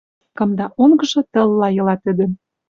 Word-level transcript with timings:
Кымда 0.37 0.65
онгжы 0.83 1.21
тылла 1.31 1.69
йыла 1.75 1.95
тӹдӹн: 2.03 2.31